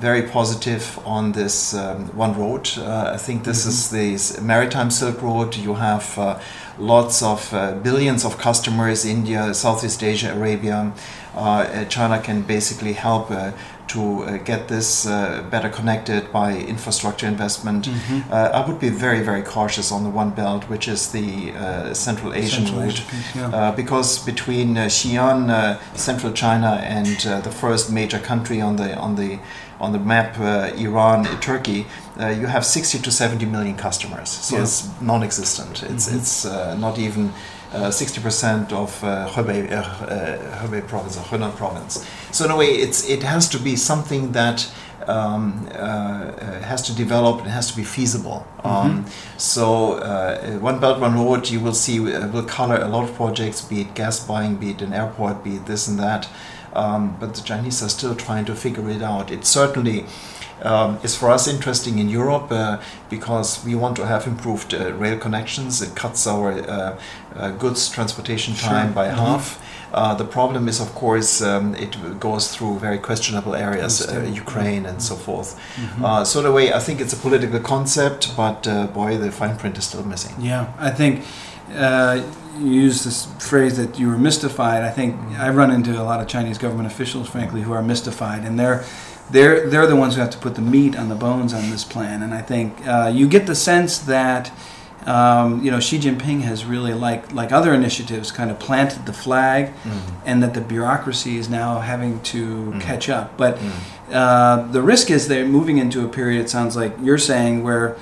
very 0.00 0.22
positive 0.22 0.96
on 1.04 1.32
this 1.32 1.74
um, 1.74 2.06
one 2.16 2.32
road. 2.38 2.70
Uh, 2.78 3.10
I 3.14 3.16
think 3.16 3.42
this 3.42 3.66
mm-hmm. 3.66 4.14
is 4.14 4.36
the 4.36 4.40
maritime 4.42 4.92
Silk 4.92 5.20
Road. 5.22 5.56
You 5.56 5.74
have 5.74 6.16
uh, 6.16 6.38
lots 6.78 7.20
of 7.20 7.52
uh, 7.52 7.74
billions 7.74 8.24
of 8.24 8.38
customers, 8.38 9.04
India, 9.04 9.52
Southeast 9.52 10.04
Asia, 10.04 10.32
Arabia. 10.32 10.92
Uh, 11.34 11.84
China 11.86 12.20
can 12.20 12.42
basically 12.42 12.92
help 12.92 13.30
uh, 13.32 13.50
to 13.88 14.22
uh, 14.22 14.36
get 14.38 14.68
this 14.68 15.06
uh, 15.06 15.42
better 15.50 15.68
connected 15.68 16.30
by 16.32 16.56
infrastructure 16.56 17.26
investment. 17.26 17.86
Mm-hmm. 17.86 18.32
Uh, 18.32 18.36
I 18.58 18.66
would 18.66 18.78
be 18.78 18.90
very, 18.90 19.22
very 19.22 19.42
cautious 19.42 19.90
on 19.90 20.04
the 20.04 20.10
One 20.10 20.30
Belt, 20.30 20.68
which 20.68 20.88
is 20.88 21.12
the 21.12 21.52
uh, 21.52 21.94
Central 21.94 22.34
Asian 22.34 22.66
Central 22.66 22.82
route, 22.82 23.04
yeah. 23.34 23.48
Uh, 23.48 23.76
because 23.76 24.18
between 24.24 24.76
uh, 24.76 24.86
Xi'an, 24.86 25.78
Central 25.96 26.32
China, 26.32 26.80
and 26.84 27.06
the 27.44 27.50
first 27.50 27.90
major 27.90 28.18
country 28.18 28.60
on 28.60 28.76
the 28.76 28.96
on 28.96 29.16
the 29.16 29.38
on 29.80 29.92
the 29.92 29.98
map, 29.98 30.38
Iran, 30.76 31.24
Turkey, 31.40 31.86
you 32.18 32.46
have 32.46 32.64
60 32.66 32.98
to 32.98 33.12
70 33.12 33.46
million 33.46 33.76
customers. 33.76 34.28
So 34.28 34.56
yeah. 34.56 34.62
it's 34.62 35.00
non-existent. 35.00 35.82
It's 35.84 36.08
mm-hmm. 36.08 36.18
it's 36.18 36.44
not 36.44 36.98
even. 36.98 37.32
60% 37.72 38.72
of 38.72 39.04
uh, 39.04 39.28
Hebei, 39.28 39.70
uh, 39.70 39.82
Hebei 40.58 40.86
province 40.86 41.16
or 41.16 41.22
Henan 41.22 41.54
province. 41.56 42.06
So 42.32 42.44
in 42.44 42.50
a 42.50 42.56
way, 42.56 42.66
it's 42.66 43.08
it 43.08 43.22
has 43.22 43.48
to 43.50 43.58
be 43.58 43.76
something 43.76 44.32
that 44.32 44.70
um, 45.06 45.68
uh, 45.72 46.32
has 46.60 46.82
to 46.82 46.94
develop. 46.94 47.40
and 47.40 47.50
has 47.50 47.70
to 47.70 47.76
be 47.76 47.84
feasible. 47.84 48.46
Mm-hmm. 48.58 48.68
Um, 48.68 49.06
so 49.36 49.94
uh, 49.94 50.58
one 50.58 50.80
belt 50.80 51.00
one 51.00 51.14
road, 51.14 51.48
you 51.48 51.60
will 51.60 51.74
see 51.74 52.00
will 52.00 52.44
color 52.44 52.76
a 52.76 52.88
lot 52.88 53.08
of 53.08 53.14
projects, 53.14 53.60
be 53.62 53.82
it 53.82 53.94
gas 53.94 54.24
buying, 54.26 54.56
be 54.56 54.70
it 54.70 54.82
an 54.82 54.92
airport, 54.92 55.44
be 55.44 55.56
it 55.56 55.66
this 55.66 55.88
and 55.88 55.98
that. 55.98 56.28
Um, 56.78 57.16
but 57.20 57.34
the 57.34 57.42
Chinese 57.42 57.82
are 57.82 57.88
still 57.88 58.14
trying 58.14 58.44
to 58.44 58.54
figure 58.54 58.88
it 58.90 59.02
out. 59.02 59.30
It 59.30 59.44
certainly 59.44 60.06
um, 60.62 60.98
is 61.02 61.16
for 61.16 61.30
us 61.30 61.48
interesting 61.48 61.98
in 61.98 62.08
Europe 62.08 62.48
uh, 62.50 62.78
because 63.10 63.64
we 63.64 63.74
want 63.74 63.96
to 63.96 64.06
have 64.06 64.26
improved 64.26 64.74
uh, 64.74 64.92
rail 64.94 65.18
connections. 65.18 65.82
It 65.82 65.94
cuts 65.94 66.26
our 66.26 66.52
uh, 66.52 66.98
uh 67.36 67.50
goods 67.62 67.88
transportation 67.88 68.54
time 68.54 68.88
sure. 68.88 68.94
by 68.94 69.06
mm-hmm. 69.08 69.26
half. 69.26 69.46
Uh, 69.92 70.14
the 70.14 70.24
problem 70.24 70.68
is, 70.68 70.80
of 70.80 70.94
course, 70.94 71.40
um, 71.40 71.74
it 71.74 72.20
goes 72.20 72.54
through 72.54 72.78
very 72.78 72.98
questionable 72.98 73.54
areas, 73.54 74.06
uh, 74.06 74.20
Ukraine 74.44 74.84
and 74.84 75.02
so 75.02 75.14
forth. 75.16 75.58
Mm-hmm. 75.76 76.04
Uh, 76.04 76.24
so, 76.24 76.42
the 76.42 76.52
way 76.52 76.72
I 76.72 76.78
think 76.78 77.00
it's 77.00 77.14
a 77.14 77.16
political 77.16 77.60
concept, 77.60 78.36
but 78.36 78.68
uh, 78.68 78.86
boy, 78.88 79.16
the 79.16 79.30
fine 79.32 79.56
print 79.56 79.78
is 79.78 79.84
still 79.84 80.04
missing. 80.04 80.34
Yeah, 80.38 80.72
I 80.78 80.90
think 80.90 81.24
uh, 81.72 82.22
you 82.58 82.70
use 82.70 83.04
this 83.04 83.26
phrase 83.38 83.76
that 83.76 83.98
you 83.98 84.08
were 84.08 84.18
mystified. 84.18 84.82
I 84.82 84.90
think. 84.90 85.16
I 85.38 85.50
run 85.50 85.70
into 85.70 86.00
a 86.00 86.02
lot 86.02 86.20
of 86.20 86.26
Chinese 86.26 86.58
government 86.58 86.86
officials, 86.86 87.28
frankly, 87.28 87.62
who 87.62 87.72
are 87.72 87.82
mystified, 87.82 88.44
and 88.44 88.58
they're 88.58 88.84
they're 89.30 89.68
they're 89.68 89.86
the 89.86 89.96
ones 89.96 90.14
who 90.14 90.20
have 90.20 90.30
to 90.30 90.38
put 90.38 90.54
the 90.54 90.62
meat 90.62 90.96
on 90.96 91.08
the 91.08 91.14
bones 91.14 91.52
on 91.52 91.70
this 91.70 91.84
plan. 91.84 92.22
And 92.22 92.34
I 92.34 92.42
think 92.42 92.86
uh, 92.86 93.10
you 93.14 93.28
get 93.28 93.46
the 93.46 93.54
sense 93.54 93.98
that 93.98 94.50
um, 95.06 95.64
you 95.64 95.70
know 95.70 95.80
Xi 95.80 95.98
Jinping 95.98 96.40
has 96.42 96.64
really, 96.64 96.92
like 96.92 97.32
like 97.32 97.52
other 97.52 97.72
initiatives, 97.74 98.32
kind 98.32 98.50
of 98.50 98.58
planted 98.58 99.06
the 99.06 99.12
flag, 99.12 99.66
mm-hmm. 99.66 100.16
and 100.26 100.42
that 100.42 100.54
the 100.54 100.60
bureaucracy 100.60 101.36
is 101.38 101.48
now 101.48 101.80
having 101.80 102.20
to 102.22 102.46
mm-hmm. 102.46 102.80
catch 102.80 103.08
up. 103.08 103.36
But 103.36 103.56
mm-hmm. 103.56 104.12
uh, 104.12 104.66
the 104.72 104.82
risk 104.82 105.10
is 105.10 105.28
they're 105.28 105.46
moving 105.46 105.78
into 105.78 106.04
a 106.04 106.08
period. 106.08 106.40
It 106.40 106.50
sounds 106.50 106.76
like 106.76 106.94
you're 107.00 107.18
saying 107.18 107.62
where 107.62 107.96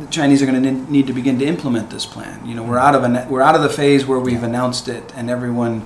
the 0.00 0.06
Chinese 0.06 0.42
are 0.42 0.46
going 0.46 0.62
to 0.62 0.92
need 0.92 1.06
to 1.06 1.12
begin 1.12 1.38
to 1.38 1.44
implement 1.44 1.90
this 1.90 2.06
plan. 2.06 2.46
You 2.46 2.54
know, 2.54 2.62
we're 2.62 2.78
out 2.78 2.94
of 2.94 3.04
a, 3.04 3.26
we're 3.28 3.42
out 3.42 3.54
of 3.54 3.62
the 3.62 3.68
phase 3.68 4.06
where 4.06 4.18
we've 4.18 4.42
announced 4.42 4.88
it 4.88 5.12
and 5.14 5.28
everyone 5.28 5.84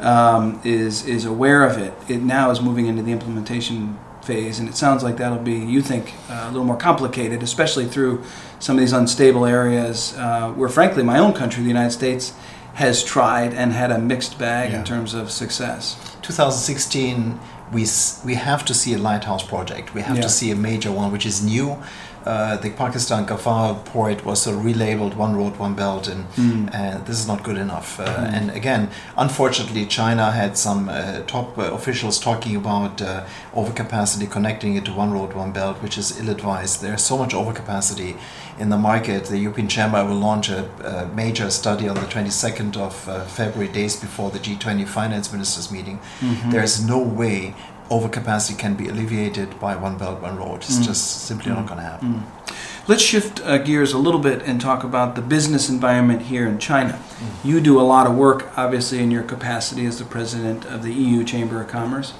um, 0.00 0.60
is 0.64 1.06
is 1.06 1.24
aware 1.24 1.64
of 1.64 1.78
it. 1.78 1.94
It 2.08 2.22
now 2.22 2.50
is 2.50 2.60
moving 2.60 2.86
into 2.86 3.02
the 3.02 3.12
implementation 3.12 3.98
phase, 4.22 4.58
and 4.58 4.68
it 4.68 4.76
sounds 4.76 5.02
like 5.02 5.16
that'll 5.16 5.38
be, 5.38 5.54
you 5.54 5.80
think, 5.80 6.12
uh, 6.30 6.44
a 6.44 6.50
little 6.50 6.64
more 6.64 6.76
complicated, 6.76 7.42
especially 7.42 7.86
through 7.86 8.22
some 8.58 8.76
of 8.76 8.80
these 8.80 8.92
unstable 8.92 9.46
areas 9.46 10.14
uh, 10.16 10.52
where, 10.52 10.68
frankly, 10.68 11.02
my 11.02 11.18
own 11.18 11.32
country, 11.32 11.62
the 11.62 11.68
United 11.68 11.92
States, 11.92 12.34
has 12.74 13.02
tried 13.02 13.54
and 13.54 13.72
had 13.72 13.90
a 13.90 13.98
mixed 13.98 14.38
bag 14.38 14.70
yeah. 14.70 14.78
in 14.78 14.84
terms 14.84 15.14
of 15.14 15.30
success. 15.30 15.96
2016 16.22 17.40
we 17.72 17.86
we 18.24 18.34
have 18.34 18.64
to 18.64 18.74
see 18.74 18.94
a 18.94 18.98
lighthouse 18.98 19.42
project. 19.42 19.94
We 19.94 20.02
have 20.02 20.16
yeah. 20.16 20.22
to 20.22 20.28
see 20.28 20.50
a 20.50 20.56
major 20.56 20.90
one, 20.90 21.12
which 21.12 21.26
is 21.26 21.42
new, 21.42 21.76
uh, 22.24 22.56
the 22.56 22.70
Pakistan 22.70 23.26
Gwadar 23.26 23.84
port 23.86 24.24
was 24.24 24.46
uh, 24.46 24.52
relabeled 24.52 25.14
One 25.14 25.34
Road, 25.36 25.56
One 25.56 25.74
Belt, 25.74 26.08
and, 26.08 26.26
mm. 26.32 26.74
and 26.74 27.06
this 27.06 27.18
is 27.18 27.26
not 27.26 27.42
good 27.42 27.56
enough. 27.56 27.98
Uh, 28.00 28.06
mm. 28.06 28.32
And 28.32 28.50
again, 28.50 28.90
unfortunately, 29.16 29.86
China 29.86 30.30
had 30.30 30.58
some 30.58 30.88
uh, 30.88 31.22
top 31.26 31.56
uh, 31.58 31.72
officials 31.72 32.18
talking 32.18 32.56
about 32.56 33.00
uh, 33.00 33.24
overcapacity, 33.54 34.30
connecting 34.30 34.76
it 34.76 34.84
to 34.86 34.92
One 34.92 35.12
Road, 35.12 35.32
One 35.32 35.52
Belt, 35.52 35.76
which 35.82 35.96
is 35.96 36.18
ill 36.20 36.30
advised. 36.30 36.82
There's 36.82 37.04
so 37.04 37.16
much 37.16 37.30
overcapacity 37.30 38.18
in 38.58 38.68
the 38.70 38.78
market. 38.78 39.26
The 39.26 39.38
European 39.38 39.68
Chamber 39.68 40.04
will 40.04 40.16
launch 40.16 40.48
a, 40.48 40.68
a 40.84 41.06
major 41.14 41.50
study 41.50 41.88
on 41.88 41.94
the 41.94 42.02
22nd 42.02 42.76
of 42.76 42.94
February, 43.30 43.72
days 43.72 43.96
before 43.96 44.30
the 44.30 44.38
G20 44.38 44.86
finance 44.86 45.32
ministers 45.32 45.70
meeting. 45.70 45.98
Mm-hmm. 46.20 46.50
There's 46.50 46.84
no 46.84 46.98
way 46.98 47.54
overcapacity 47.90 48.58
can 48.58 48.74
be 48.74 48.88
alleviated 48.88 49.58
by 49.58 49.74
one 49.76 49.96
belt, 49.96 50.20
one 50.20 50.36
road. 50.36 50.56
It's 50.56 50.78
mm. 50.78 50.84
just 50.84 51.22
simply 51.22 51.52
mm. 51.52 51.56
not 51.56 51.66
going 51.66 51.78
to 51.78 51.84
happen. 51.84 52.14
Mm. 52.14 52.58
Let's 52.88 53.02
shift 53.02 53.40
uh, 53.40 53.58
gears 53.58 53.92
a 53.92 53.98
little 53.98 54.20
bit 54.20 54.42
and 54.42 54.60
talk 54.60 54.82
about 54.84 55.14
the 55.14 55.20
business 55.20 55.68
environment 55.68 56.22
here 56.22 56.46
in 56.46 56.58
China. 56.58 56.92
Mm. 56.92 57.44
You 57.44 57.60
do 57.60 57.80
a 57.80 57.82
lot 57.82 58.06
of 58.06 58.16
work, 58.16 58.50
obviously, 58.56 59.00
in 59.00 59.10
your 59.10 59.22
capacity 59.22 59.86
as 59.86 59.98
the 59.98 60.04
president 60.04 60.64
of 60.66 60.82
the 60.82 60.92
EU 60.92 61.24
Chamber 61.24 61.60
of 61.60 61.68
Commerce, 61.68 62.14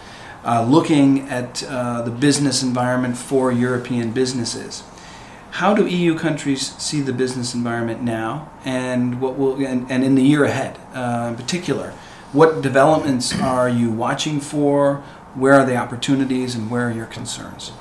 uh, 0.44 0.64
looking 0.64 1.28
at 1.28 1.62
uh, 1.64 2.02
the 2.02 2.10
business 2.10 2.62
environment 2.62 3.16
for 3.16 3.50
European 3.52 4.12
businesses. 4.12 4.82
How 5.52 5.74
do 5.74 5.86
EU 5.86 6.16
countries 6.16 6.76
see 6.76 7.00
the 7.00 7.12
business 7.12 7.54
environment 7.54 8.02
now, 8.02 8.50
and 8.64 9.20
what 9.20 9.36
will 9.36 9.54
and, 9.64 9.90
and 9.90 10.04
in 10.04 10.14
the 10.14 10.22
year 10.22 10.44
ahead, 10.44 10.78
uh, 10.94 11.28
in 11.30 11.36
particular? 11.36 11.94
What 12.32 12.60
developments 12.60 13.32
are 13.40 13.70
you 13.70 13.90
watching 13.90 14.38
for? 14.38 15.02
Where 15.34 15.54
are 15.54 15.66
the 15.66 15.76
opportunities 15.76 16.54
and 16.54 16.70
where 16.70 16.88
are 16.88 16.92
your 16.92 17.06
concerns? 17.06 17.72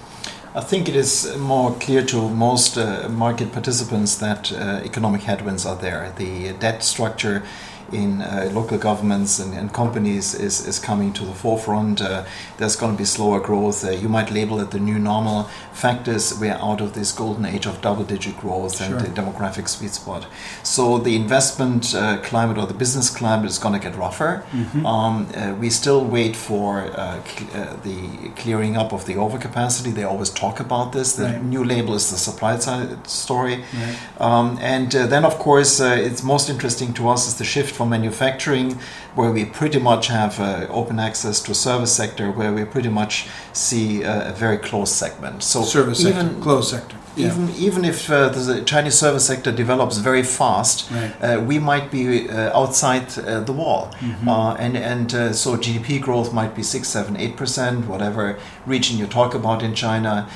I 0.56 0.62
think 0.62 0.90
it 0.90 0.96
is 0.96 1.38
more 1.38 1.76
clear 1.76 2.04
to 2.06 2.30
most 2.30 2.78
uh, 2.78 3.08
market 3.10 3.52
participants 3.52 4.16
that 4.16 4.52
uh, 4.52 4.82
economic 4.84 5.22
headwinds 5.22 5.66
are 5.66 5.76
there. 5.76 6.14
The 6.18 6.54
debt 6.54 6.84
structure 6.84 7.44
in 7.92 8.22
uh, 8.22 8.50
local 8.54 8.78
governments 8.78 9.40
and, 9.40 9.54
and, 9.54 9.74
companies 9.74 10.34
is, 10.34 10.66
is 10.66 10.80
coming 10.80 11.14
to 11.14 11.24
the 11.24 11.34
forefront. 11.34 12.02
Uh, 12.02 12.26
there's 12.58 12.76
going 12.76 12.92
to 12.92 12.98
be 12.98 13.06
slower 13.06 13.40
growth. 13.40 13.86
Uh, 13.86 13.92
you 13.92 14.10
might 14.10 14.32
label 14.32 14.60
it 14.60 14.72
the 14.72 14.80
new 14.80 15.00
normal. 15.00 15.44
Fact 15.72 16.08
is, 16.08 16.38
we're 16.40 16.54
out 16.54 16.82
of 16.82 16.94
this 16.94 17.12
golden 17.12 17.46
age 17.46 17.66
of 17.66 17.82
double 17.82 18.04
digit 18.04 18.38
growth 18.38 18.78
sure. 18.78 18.98
and 18.98 19.06
the 19.06 19.22
demographic 19.22 19.68
sweet 19.70 19.92
spot. 19.92 20.26
So 20.64 20.98
the 20.98 21.16
investment 21.16 21.94
uh, 21.94 22.18
climate 22.24 22.58
or 22.58 22.66
the 22.66 22.74
business 22.74 23.10
climate 23.10 23.46
is 23.46 23.60
going 23.60 23.80
to 23.80 23.80
get 23.80 23.98
rougher. 23.98 24.44
Mm-hmm. 24.52 24.86
Um, 24.86 25.28
uh, 25.36 25.54
we 25.54 25.70
still 25.70 26.04
wait 26.04 26.36
for 26.36 26.82
uh, 26.98 27.24
cl- 27.24 27.78
the 27.84 28.30
clearing 28.36 28.76
up 28.76 28.92
of 28.92 29.06
the 29.06 29.14
overcapacity. 29.14 29.94
They 29.94 30.04
always 30.04 30.30
talk 30.30 30.60
about 30.60 30.94
this. 30.94 31.16
The 31.16 31.26
right. 31.26 31.44
new 31.44 31.64
label 31.64 31.94
is 31.94 32.10
the 32.10 32.18
supply 32.18 32.58
side 32.58 33.08
story. 33.08 33.64
Right. 33.74 33.98
Um, 34.20 34.58
and 34.60 34.92
then, 34.92 35.24
of 35.24 35.38
course, 35.38 35.80
it's 35.80 36.24
most 36.24 36.50
interesting 36.50 36.94
to 36.96 37.08
us 37.10 37.28
is 37.28 37.38
the 37.38 37.46
shift 37.46 37.77
for 37.78 37.86
manufacturing, 37.86 38.72
where 39.16 39.32
we 39.32 39.46
pretty 39.46 39.80
much 39.80 40.08
have 40.08 40.34
uh, 40.40 40.68
open 40.80 41.00
access 41.00 41.42
to 41.44 41.54
service 41.54 41.94
sector, 41.96 42.32
where 42.32 42.52
we 42.58 42.66
pretty 42.66 42.90
much 42.90 43.28
see 43.54 44.04
a, 44.04 44.30
a 44.32 44.34
very 44.34 44.58
closed 44.58 44.94
segment. 44.94 45.44
So 45.44 45.64
service 45.64 46.02
even, 46.02 46.28
sector, 46.28 46.42
closed 46.42 46.70
sector. 46.76 46.98
Yeah. 47.18 47.28
Even 47.28 47.50
even 47.56 47.86
if 47.86 48.10
uh, 48.10 48.30
the 48.30 48.62
Chinese 48.64 48.96
service 48.96 49.26
sector 49.26 49.52
develops 49.52 49.98
very 49.98 50.24
fast, 50.24 50.90
right. 50.92 51.12
uh, 51.22 51.42
we 51.42 51.58
might 51.60 51.90
be 51.92 52.30
uh, 52.30 52.58
outside 52.58 53.18
uh, 53.18 53.40
the 53.42 53.54
wall, 53.54 53.92
mm-hmm. 54.00 54.30
Uh, 54.30 54.54
and 54.56 54.78
and 54.78 55.14
uh, 55.14 55.34
so 55.34 55.58
GDP 55.58 56.00
growth 56.00 56.32
might 56.34 56.54
be 56.56 56.64
six, 56.64 56.88
seven, 56.88 57.18
eight 57.18 57.36
percent, 57.36 57.88
whatever 57.88 58.38
region 58.66 58.98
you 58.98 59.08
talk 59.08 59.34
about 59.34 59.64
in 59.64 59.74
China. 59.74 60.28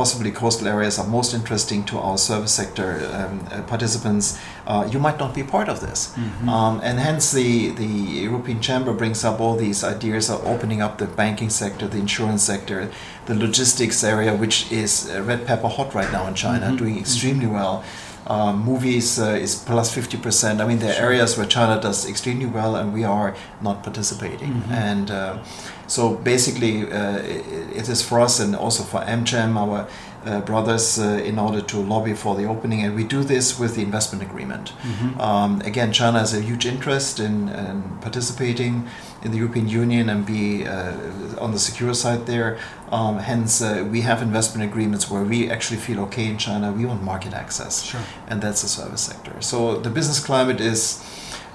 possibly 0.00 0.30
coastal 0.32 0.66
areas 0.68 0.98
are 0.98 1.06
most 1.06 1.34
interesting 1.34 1.84
to 1.84 1.98
our 1.98 2.18
service 2.18 2.54
sector 2.60 2.88
um, 3.18 3.34
participants. 3.66 4.38
you 4.92 4.98
might 5.06 5.18
not 5.18 5.32
be 5.34 5.42
part 5.42 5.68
of 5.68 5.78
this, 5.80 6.00
mm-hmm. 6.00 6.48
um, 6.48 6.80
and 6.82 6.98
hence 6.98 7.24
the 7.32 7.50
the 7.82 7.92
European 8.28 8.60
Chamber 8.60 8.92
brings 9.02 9.24
up 9.28 9.40
all 9.40 9.56
these 9.66 9.80
ideas 9.94 10.30
of 10.30 10.38
opening 10.52 10.80
up 10.86 10.96
the 10.96 11.06
banking 11.22 11.50
sector, 11.50 11.88
the 11.88 11.98
insurance 11.98 12.42
sector 12.52 12.78
the 13.26 13.34
logistics 13.34 14.02
area, 14.02 14.34
which 14.34 14.70
is 14.72 15.10
uh, 15.10 15.22
red 15.22 15.46
pepper 15.46 15.68
hot 15.68 15.94
right 15.94 16.10
now 16.12 16.26
in 16.26 16.34
China, 16.34 16.66
mm-hmm. 16.66 16.76
doing 16.76 16.98
extremely 16.98 17.46
well. 17.46 17.84
Um, 18.26 18.64
movies 18.64 19.18
uh, 19.18 19.30
is 19.30 19.56
plus 19.56 19.94
50%. 19.94 20.60
I 20.60 20.66
mean, 20.66 20.78
there 20.78 20.94
are 20.94 21.06
areas 21.06 21.36
where 21.36 21.46
China 21.46 21.80
does 21.80 22.08
extremely 22.08 22.46
well 22.46 22.76
and 22.76 22.92
we 22.92 23.02
are 23.02 23.34
not 23.60 23.82
participating. 23.82 24.52
Mm-hmm. 24.52 24.72
And 24.72 25.10
uh, 25.10 25.38
so 25.88 26.14
basically, 26.14 26.90
uh, 26.92 27.16
it, 27.16 27.76
it 27.76 27.88
is 27.88 28.02
for 28.02 28.20
us 28.20 28.38
and 28.38 28.54
also 28.54 28.84
for 28.84 29.00
AmCham, 29.00 29.56
our 29.56 29.88
uh, 30.24 30.40
brothers 30.40 30.98
uh, 30.98 31.22
in 31.24 31.38
order 31.38 31.60
to 31.62 31.78
lobby 31.78 32.14
for 32.14 32.34
the 32.34 32.44
opening, 32.44 32.82
and 32.82 32.94
we 32.94 33.04
do 33.04 33.22
this 33.22 33.58
with 33.58 33.74
the 33.74 33.82
investment 33.82 34.22
agreement. 34.22 34.72
Mm-hmm. 34.82 35.20
Um, 35.20 35.60
again, 35.62 35.92
China 35.92 36.18
has 36.18 36.34
a 36.34 36.40
huge 36.40 36.66
interest 36.66 37.20
in, 37.20 37.48
in, 37.48 37.98
participating 38.00 38.86
in 39.22 39.30
the 39.30 39.38
European 39.38 39.68
Union 39.68 40.08
and 40.08 40.26
be 40.26 40.66
uh, 40.66 40.92
on 41.38 41.52
the 41.52 41.58
secure 41.58 41.94
side 41.94 42.26
there. 42.26 42.58
Um, 42.90 43.18
hence, 43.18 43.62
uh, 43.62 43.86
we 43.90 44.02
have 44.02 44.20
investment 44.20 44.70
agreements 44.70 45.10
where 45.10 45.22
we 45.22 45.50
actually 45.50 45.78
feel 45.78 46.00
okay 46.00 46.26
in 46.26 46.38
China. 46.38 46.72
We 46.72 46.84
want 46.84 47.02
market 47.02 47.32
access, 47.32 47.82
sure. 47.82 48.00
and 48.28 48.42
that's 48.42 48.62
the 48.62 48.68
service 48.68 49.02
sector. 49.02 49.40
So 49.40 49.78
the 49.78 49.90
business 49.90 50.20
climate 50.22 50.60
is 50.60 51.02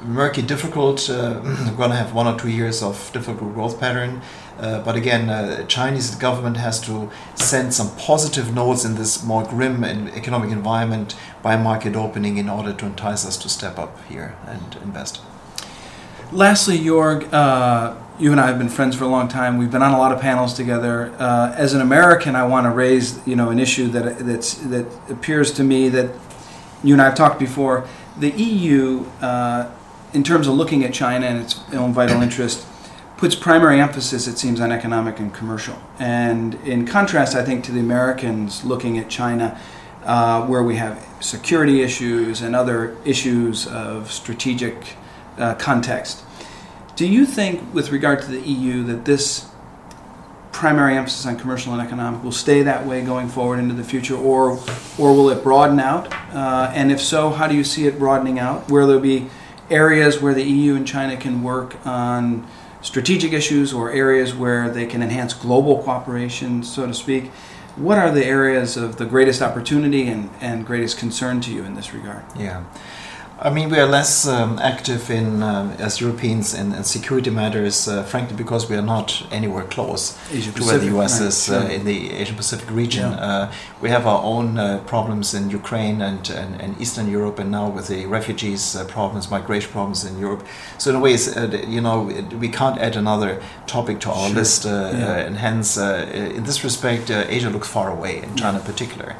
murky, 0.01 0.41
difficult. 0.41 1.09
Uh, 1.09 1.41
we're 1.43 1.75
going 1.75 1.91
to 1.91 1.95
have 1.95 2.13
one 2.13 2.27
or 2.27 2.37
two 2.37 2.49
years 2.49 2.81
of 2.81 3.11
difficult 3.13 3.53
growth 3.53 3.79
pattern. 3.79 4.21
Uh, 4.59 4.81
but 4.81 4.95
again, 4.95 5.29
uh, 5.29 5.65
Chinese 5.65 6.15
government 6.15 6.57
has 6.57 6.79
to 6.81 7.11
send 7.35 7.73
some 7.73 7.93
positive 7.97 8.53
notes 8.53 8.85
in 8.85 8.95
this 8.95 9.23
more 9.23 9.43
grim 9.43 9.83
and 9.83 10.09
economic 10.09 10.51
environment 10.51 11.15
by 11.43 11.57
market 11.57 11.95
opening 11.95 12.37
in 12.37 12.49
order 12.49 12.71
to 12.73 12.85
entice 12.85 13.25
us 13.25 13.37
to 13.37 13.49
step 13.49 13.77
up 13.77 14.03
here 14.05 14.35
and 14.47 14.77
invest. 14.81 15.21
Lastly, 16.31 16.79
Jorg, 16.79 17.31
uh, 17.33 17.95
you 18.17 18.31
and 18.31 18.39
I 18.39 18.47
have 18.47 18.57
been 18.57 18.69
friends 18.69 18.95
for 18.95 19.03
a 19.03 19.07
long 19.07 19.27
time. 19.27 19.57
We've 19.57 19.69
been 19.69 19.83
on 19.83 19.93
a 19.93 19.97
lot 19.97 20.11
of 20.11 20.21
panels 20.21 20.53
together. 20.53 21.13
Uh, 21.19 21.53
as 21.57 21.73
an 21.73 21.81
American, 21.81 22.35
I 22.35 22.45
want 22.45 22.65
to 22.65 22.71
raise, 22.71 23.25
you 23.27 23.35
know, 23.35 23.49
an 23.49 23.59
issue 23.59 23.87
that 23.89 24.19
that's 24.19 24.55
that 24.55 24.85
appears 25.09 25.51
to 25.53 25.63
me 25.63 25.89
that 25.89 26.11
you 26.83 26.93
and 26.93 27.01
I 27.01 27.05
have 27.05 27.15
talked 27.15 27.39
before. 27.39 27.87
The 28.17 28.31
EU, 28.31 29.05
uh, 29.21 29.69
in 30.13 30.23
terms 30.23 30.47
of 30.47 30.55
looking 30.55 30.85
at 30.85 30.93
China 30.93 31.25
and 31.25 31.41
its 31.41 31.59
own 31.73 31.93
vital 31.93 32.21
interest 32.27 32.65
puts 33.17 33.35
primary 33.35 33.79
emphasis, 33.79 34.27
it 34.27 34.37
seems, 34.37 34.59
on 34.59 34.71
economic 34.71 35.19
and 35.19 35.33
commercial. 35.33 35.77
And 35.99 36.55
in 36.65 36.85
contrast, 36.85 37.35
I 37.35 37.43
think, 37.43 37.63
to 37.65 37.71
the 37.71 37.79
Americans 37.79 38.63
looking 38.63 38.97
at 38.97 39.09
China, 39.09 39.59
uh, 40.03 40.45
where 40.45 40.63
we 40.63 40.75
have 40.75 41.05
security 41.19 41.81
issues 41.81 42.41
and 42.41 42.55
other 42.55 42.97
issues 43.05 43.67
of 43.67 44.11
strategic 44.11 44.95
uh, 45.37 45.55
context. 45.55 46.23
Do 46.95 47.07
you 47.07 47.25
think, 47.25 47.73
with 47.73 47.91
regard 47.91 48.21
to 48.21 48.27
the 48.27 48.39
EU, 48.39 48.83
that 48.83 49.05
this 49.05 49.49
primary 50.51 50.95
emphasis 50.95 51.25
on 51.25 51.37
commercial 51.37 51.73
and 51.73 51.81
economic 51.81 52.23
will 52.23 52.31
stay 52.31 52.61
that 52.63 52.85
way 52.85 53.01
going 53.01 53.27
forward 53.27 53.59
into 53.59 53.73
the 53.73 53.83
future, 53.83 54.15
or 54.15 54.51
or 54.97 55.13
will 55.13 55.29
it 55.29 55.43
broaden 55.43 55.79
out? 55.79 56.13
Uh, 56.33 56.71
and 56.73 56.91
if 56.91 57.01
so, 57.01 57.29
how 57.29 57.47
do 57.47 57.55
you 57.55 57.63
see 57.63 57.87
it 57.87 57.99
broadening 57.99 58.39
out? 58.39 58.69
Where 58.69 58.85
there'll 58.85 59.01
be 59.01 59.29
areas 59.69 60.21
where 60.21 60.33
the 60.33 60.43
EU 60.43 60.75
and 60.75 60.87
China 60.87 61.17
can 61.17 61.43
work 61.43 61.75
on 61.85 62.47
strategic 62.85 63.33
issues 63.33 63.73
or 63.73 63.91
areas 63.91 64.35
where 64.35 64.69
they 64.69 64.85
can 64.85 65.01
enhance 65.01 65.33
global 65.33 65.81
cooperation, 65.81 66.61
so 66.61 66.85
to 66.85 66.93
speak. 66.93 67.31
What 67.75 67.97
are 67.97 68.11
the 68.11 68.23
areas 68.23 68.77
of 68.77 68.97
the 68.97 69.05
greatest 69.05 69.41
opportunity 69.41 70.07
and, 70.07 70.29
and 70.39 70.65
greatest 70.65 70.99
concern 70.99 71.41
to 71.41 71.51
you 71.51 71.63
in 71.63 71.73
this 71.73 71.93
regard? 71.93 72.23
Yeah. 72.37 72.63
I 73.37 73.49
mean, 73.49 73.69
we 73.69 73.77
are 73.79 73.85
less 73.85 74.25
um, 74.25 74.59
active 74.59 75.09
in 75.09 75.43
uh, 75.43 75.75
as 75.77 75.99
Europeans 75.99 76.53
in, 76.53 76.71
in 76.73 76.85
security 76.85 77.29
matters, 77.29 77.85
uh, 77.85 78.01
frankly, 78.03 78.37
because 78.37 78.69
we 78.69 78.77
are 78.77 78.81
not 78.81 79.27
anywhere 79.29 79.65
close 79.65 80.17
Asia 80.31 80.53
to 80.53 80.63
where 80.63 80.77
the 80.77 80.85
US 80.97 81.19
right, 81.19 81.27
is 81.27 81.49
uh, 81.49 81.67
in 81.69 81.83
the 81.83 82.11
Asian 82.11 82.37
Pacific 82.37 82.71
region. 82.71 83.11
Yeah. 83.11 83.17
Uh, 83.17 83.51
we 83.81 83.89
have 83.89 84.07
our 84.07 84.23
own 84.23 84.57
uh, 84.57 84.81
problems 84.87 85.33
in 85.33 85.49
Ukraine 85.49 86.01
and, 86.01 86.29
and, 86.29 86.61
and 86.61 86.79
Eastern 86.81 87.09
Europe, 87.11 87.37
and 87.37 87.51
now 87.51 87.67
with 87.67 87.89
the 87.89 88.05
refugees 88.05 88.73
uh, 88.73 88.85
problems, 88.85 89.29
migration 89.29 89.69
problems 89.69 90.05
in 90.05 90.17
Europe. 90.17 90.45
So 90.77 90.91
in 90.91 90.95
a 90.95 90.99
way, 91.01 91.15
uh, 91.15 91.47
you 91.67 91.81
know, 91.81 92.09
it- 92.09 92.33
we 92.39 92.47
can't 92.47 92.79
add 92.79 92.95
another 92.95 93.41
topic 93.67 93.99
to 94.01 94.11
our 94.11 94.27
Sure. 94.27 94.35
list, 94.39 94.65
uh, 94.65 94.69
Yeah. 94.69 95.07
uh, 95.09 95.25
and 95.27 95.37
hence, 95.37 95.77
uh, 95.77 96.07
in 96.37 96.43
this 96.45 96.63
respect, 96.63 97.11
uh, 97.11 97.25
Asia 97.27 97.49
looks 97.49 97.67
far 97.67 97.89
away, 97.91 98.21
and 98.23 98.37
China 98.37 98.59
in 98.59 98.63
particular. 98.63 99.15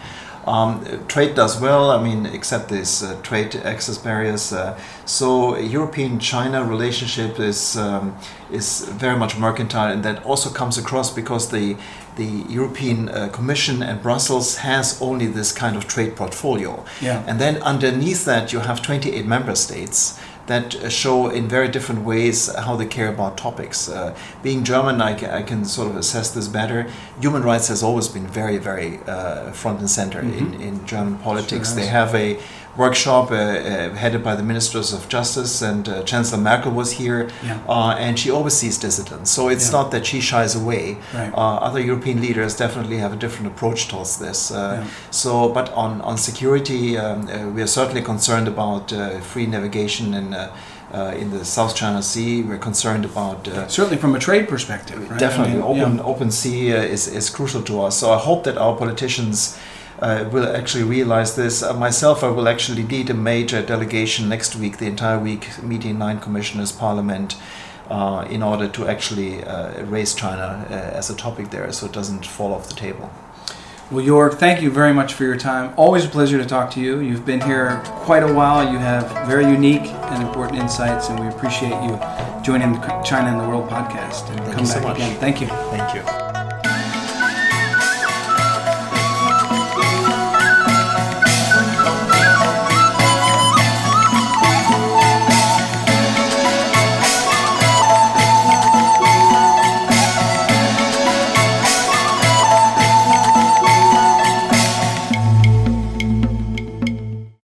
Um, 0.46 0.86
trade 1.08 1.34
does 1.36 1.60
well, 1.60 1.90
I 1.90 2.02
mean, 2.02 2.28
except 2.28 2.70
these 2.70 3.02
uh, 3.02 3.20
trade 3.24 3.56
access 3.56 3.98
barriers. 3.98 4.54
Uh, 4.54 4.80
so 5.06 5.58
European-China 5.58 6.64
relationship 6.64 7.40
is 7.40 7.76
um, 7.78 8.16
is 8.52 8.86
very 8.90 9.18
much 9.18 9.38
mercantile, 9.38 9.92
and 9.92 10.04
that 10.04 10.24
also 10.24 10.50
comes 10.50 10.78
across 10.78 11.12
because 11.12 11.50
the 11.50 11.78
the 12.16 12.46
European 12.48 13.10
uh, 13.10 13.28
Commission 13.30 13.84
and 13.84 14.02
Brussels 14.02 14.58
has 14.58 15.02
only 15.02 15.28
this 15.28 15.52
kind 15.52 15.76
of 15.76 15.88
trade 15.88 16.16
portfolio. 16.16 16.86
Yeah. 17.02 17.24
And 17.28 17.40
then 17.40 17.62
underneath 17.62 18.24
that, 18.26 18.54
you 18.54 18.60
have 18.60 18.82
28 18.82 19.26
member 19.26 19.56
states 19.56 20.18
that 20.48 20.92
show 20.92 21.30
in 21.30 21.48
very 21.48 21.68
different 21.68 22.04
ways 22.04 22.54
how 22.56 22.76
they 22.76 22.86
care 22.86 23.10
about 23.10 23.38
topics. 23.38 23.90
Uh, 23.90 24.16
being 24.44 24.64
German, 24.64 25.02
I, 25.02 25.40
I 25.40 25.44
can 25.44 25.66
sort 25.66 25.88
of 25.90 25.96
assess 25.96 26.32
this 26.32 26.48
better. 26.48 26.88
Human 27.20 27.42
rights 27.42 27.68
has 27.70 27.82
always 27.82 28.08
been 28.08 28.28
very, 28.28 28.58
very 28.58 29.00
uh, 29.08 29.52
front 29.52 29.80
and 29.80 29.90
center 29.90 30.20
in, 30.20 30.54
in 30.62 30.86
German 30.86 31.18
politics. 31.20 31.70
Sure 31.70 31.78
they 31.82 31.88
have 31.88 32.14
a 32.14 32.40
workshop 32.78 33.32
uh, 33.32 33.36
uh, 33.36 33.90
headed 33.96 34.24
by 34.24 34.36
the 34.36 34.44
ministers 34.44 34.94
of 34.94 35.08
justice, 35.08 35.62
and 35.62 35.88
uh, 35.88 36.04
Chancellor 36.04 36.42
Merkel 36.42 36.72
was 36.72 36.92
here, 36.94 37.30
Yeah. 37.44 37.60
uh, 37.68 37.96
and 38.06 38.20
she 38.20 38.32
oversees 38.32 38.56
sees 38.56 38.78
dissidents. 38.78 39.32
So 39.32 39.50
it's 39.50 39.68
Yeah. 39.68 39.78
not 39.82 39.92
that 39.92 40.06
she 40.06 40.22
shies 40.22 40.56
away. 40.56 40.98
Right. 41.14 41.32
Uh, 41.34 41.68
other 41.68 41.80
European 41.80 42.22
leaders 42.22 42.56
definitely 42.56 42.98
have 43.00 43.14
a 43.14 43.16
different 43.18 43.48
approach 43.48 43.88
towards 43.88 44.18
this. 44.18 44.52
Uh, 44.52 44.56
Yeah. 44.56 44.84
So, 45.12 45.50
but 45.50 45.68
on 45.74 46.02
on 46.02 46.18
security, 46.18 46.98
um, 46.98 47.28
uh, 47.28 47.50
we 47.56 47.62
are 47.62 47.68
certainly 47.80 48.02
concerned 48.02 48.48
about 48.48 48.92
uh, 48.94 49.20
free 49.32 49.48
navigation 49.48 50.14
in. 50.14 50.34
Uh, 50.34 50.48
uh, 50.94 51.14
in 51.22 51.30
the 51.32 51.44
South 51.44 51.76
China 51.76 52.02
Sea, 52.02 52.42
we're 52.44 52.58
concerned 52.58 53.06
about 53.06 53.48
uh, 53.48 53.68
Certainly 53.68 53.98
from 53.98 54.16
a 54.16 54.20
trade 54.20 54.48
perspective, 54.48 55.00
right? 55.10 55.20
Definitely, 55.20 55.56
I 55.56 55.58
mean, 55.58 55.82
open 55.82 55.98
yeah. 55.98 56.12
open 56.12 56.32
sea 56.32 56.74
uh, 56.74 56.94
is 56.96 57.08
is 57.08 57.30
crucial 57.30 57.62
to 57.64 57.74
us. 57.88 57.98
So 58.00 58.14
I 58.14 58.18
hope 58.28 58.44
that 58.44 58.58
our 58.58 58.76
politicians. 58.78 59.58
Uh, 60.00 60.28
will 60.32 60.54
actually 60.56 60.84
realize 60.84 61.36
this. 61.36 61.64
Uh, 61.64 61.74
myself, 61.74 62.24
I 62.24 62.28
will 62.30 62.50
actually 62.50 62.84
lead 62.84 63.10
a 63.10 63.14
major 63.14 63.62
delegation 63.62 64.28
next 64.28 64.56
week, 64.56 64.78
the 64.78 64.88
entire 64.88 65.18
week, 65.20 65.64
meeting 65.64 65.98
nine 65.98 66.20
commissioners, 66.20 66.72
parliament, 66.74 67.38
uh, 67.90 68.28
in 68.30 68.44
order 68.44 68.68
to 68.68 68.88
actually 68.88 69.44
uh, 69.44 69.84
raise 69.86 70.14
China 70.14 70.66
uh, 70.70 70.74
as 70.74 71.10
a 71.10 71.16
topic 71.16 71.50
there, 71.50 71.72
so 71.72 71.86
it 71.86 71.94
doesn't 71.94 72.26
fall 72.26 72.54
off 72.54 72.68
the 72.68 72.76
table. 72.76 73.10
Well, 73.92 74.04
Jorg, 74.04 74.34
thank 74.34 74.64
you 74.64 74.72
very 74.72 74.94
much 74.94 75.14
for 75.14 75.24
your 75.24 75.38
time. 75.38 75.72
Always 75.78 76.06
a 76.06 76.10
pleasure 76.10 76.40
to 76.40 76.46
talk 76.46 76.72
to 76.72 76.82
you. 76.82 77.00
You've 77.00 77.26
been 77.26 77.40
here 77.42 77.82
quite 77.86 78.24
a 78.24 78.34
while. 78.34 78.70
You 78.72 78.80
have 78.80 79.28
very 79.28 79.46
unique 79.46 79.86
and 79.86 80.24
important 80.24 80.60
insights, 80.60 81.10
and 81.10 81.20
we 81.20 81.28
appreciate 81.28 81.80
you 81.84 82.00
joining 82.44 82.74
the 82.74 83.02
China 83.06 83.30
and 83.30 83.40
the 83.40 83.48
World 83.48 83.70
podcast. 83.70 84.28
And 84.32 84.40
Thank 84.40 84.52
come 84.54 84.60
you 84.62 84.66
so 84.66 84.76
back 84.80 84.84
much. 84.84 84.98
again. 84.98 85.20
Thank 85.20 85.40
you. 85.40 85.48
Thank 85.48 85.94
you. 85.94 86.25